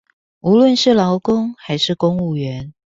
[0.41, 2.73] 無論是勞工還是公務員